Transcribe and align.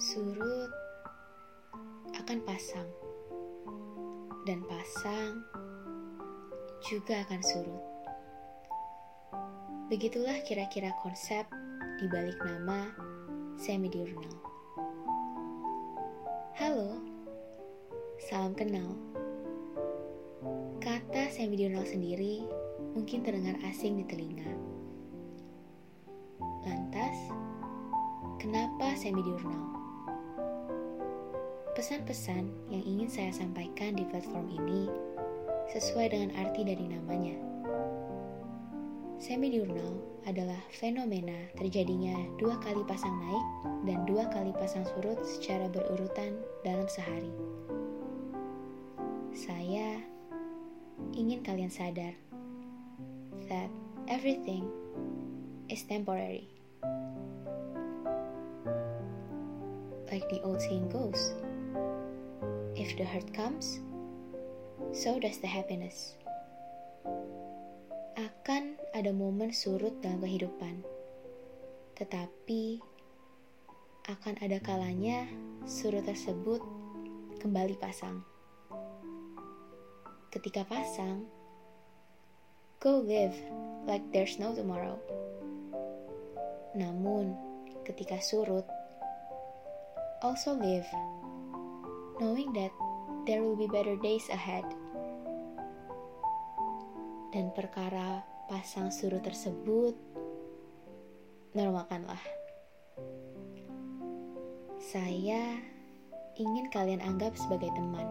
Surut 0.00 0.72
akan 2.16 2.40
pasang, 2.48 2.88
dan 4.48 4.64
pasang 4.64 5.44
juga 6.88 7.20
akan 7.28 7.40
surut. 7.44 7.84
Begitulah 9.92 10.40
kira-kira 10.48 10.96
konsep 11.04 11.44
di 12.00 12.08
balik 12.08 12.40
nama 12.40 12.88
semi-diurnal. 13.60 14.40
Halo, 16.56 16.96
salam 18.24 18.56
kenal. 18.56 18.96
Kata 20.80 21.28
semi-diurnal 21.28 21.84
sendiri 21.84 22.48
mungkin 22.96 23.20
terdengar 23.20 23.60
asing 23.68 24.00
di 24.00 24.08
telinga. 24.08 24.48
Lantas, 26.64 27.16
kenapa 28.40 28.96
semi-diurnal? 28.96 29.79
Pesan-pesan 31.80 32.44
yang 32.68 32.84
ingin 32.84 33.08
saya 33.08 33.32
sampaikan 33.32 33.96
di 33.96 34.04
platform 34.04 34.52
ini 34.52 34.84
sesuai 35.72 36.12
dengan 36.12 36.28
arti 36.36 36.60
dari 36.60 36.84
namanya. 36.84 37.32
Semi-diurnal 39.16 39.96
adalah 40.28 40.60
fenomena 40.76 41.32
terjadinya 41.56 42.12
dua 42.36 42.60
kali 42.60 42.84
pasang 42.84 43.16
naik 43.24 43.46
dan 43.88 44.04
dua 44.04 44.28
kali 44.28 44.52
pasang 44.60 44.84
surut 44.92 45.24
secara 45.24 45.72
berurutan 45.72 46.36
dalam 46.68 46.84
sehari. 46.84 47.32
Saya 49.32 50.04
ingin 51.16 51.40
kalian 51.40 51.72
sadar 51.72 52.12
that 53.48 53.72
everything 54.04 54.68
is 55.72 55.80
temporary. 55.88 56.44
Like 60.12 60.28
the 60.28 60.44
old 60.44 60.60
saying 60.60 60.92
goes, 60.92 61.32
If 62.80 62.96
the 62.96 63.04
hurt 63.04 63.28
comes, 63.36 63.76
so 64.96 65.20
does 65.20 65.36
the 65.44 65.52
happiness. 65.52 66.16
Akan 68.16 68.80
ada 68.96 69.12
momen 69.12 69.52
surut 69.52 70.00
dalam 70.00 70.24
kehidupan, 70.24 70.80
tetapi 72.00 72.80
akan 74.08 74.40
ada 74.40 74.56
kalanya 74.64 75.28
surut 75.68 76.08
tersebut 76.08 76.64
kembali 77.44 77.76
pasang. 77.76 78.24
Ketika 80.32 80.64
pasang, 80.64 81.28
go 82.80 83.04
live 83.04 83.36
like 83.84 84.08
there's 84.08 84.40
no 84.40 84.56
tomorrow. 84.56 84.96
Namun, 86.72 87.36
ketika 87.84 88.24
surut, 88.24 88.64
also 90.24 90.56
live 90.56 90.88
knowing 92.20 92.52
that 92.52 92.68
there 93.24 93.40
will 93.40 93.56
be 93.56 93.66
better 93.66 93.96
days 93.96 94.28
ahead. 94.28 94.62
Dan 97.32 97.48
perkara 97.56 98.20
pasang 98.44 98.92
surut 98.92 99.24
tersebut, 99.24 99.96
normalkanlah. 101.56 102.20
Saya 104.76 105.64
ingin 106.36 106.68
kalian 106.68 107.00
anggap 107.00 107.32
sebagai 107.40 107.72
teman. 107.72 108.04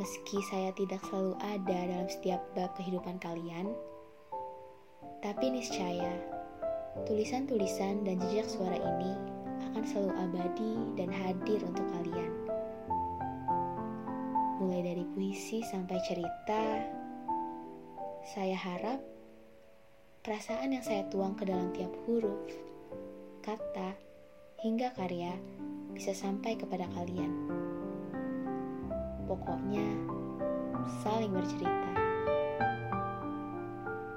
Meski 0.00 0.40
saya 0.48 0.72
tidak 0.72 1.04
selalu 1.12 1.36
ada 1.44 1.78
dalam 1.84 2.08
setiap 2.08 2.40
bab 2.56 2.72
kehidupan 2.80 3.20
kalian, 3.20 3.68
tapi 5.20 5.52
niscaya 5.52 6.08
tulisan-tulisan 7.04 8.00
dan 8.08 8.16
jejak 8.32 8.48
suara 8.48 8.80
ini 8.80 9.39
akan 9.70 9.86
selalu 9.86 10.12
abadi 10.18 10.74
dan 10.98 11.14
hadir 11.14 11.62
untuk 11.62 11.86
kalian. 11.94 12.32
Mulai 14.58 14.82
dari 14.82 15.04
puisi 15.14 15.62
sampai 15.62 15.98
cerita, 16.02 16.62
saya 18.34 18.58
harap 18.58 18.98
perasaan 20.26 20.74
yang 20.74 20.82
saya 20.82 21.06
tuang 21.06 21.38
ke 21.38 21.46
dalam 21.46 21.70
tiap 21.70 21.94
huruf, 22.04 22.50
kata, 23.46 23.94
hingga 24.60 24.90
karya 24.98 25.38
bisa 25.94 26.12
sampai 26.12 26.58
kepada 26.58 26.90
kalian. 26.92 27.30
Pokoknya, 29.30 29.86
saling 31.00 31.30
bercerita. 31.30 31.90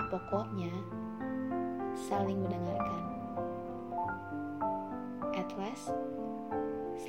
Pokoknya, 0.10 0.74
saling 2.10 2.42
mendengarkan. 2.42 3.23
At 5.34 5.50
last, 5.58 5.90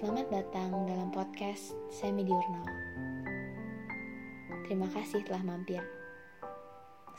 selamat 0.00 0.32
datang 0.32 0.88
dalam 0.88 1.12
podcast 1.12 1.76
Semi 1.92 2.24
Diurnal. 2.24 2.64
Terima 4.64 4.88
kasih 4.88 5.20
telah 5.28 5.44
mampir. 5.44 5.84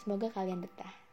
Semoga 0.01 0.33
kalian 0.33 0.65
betah. 0.65 1.04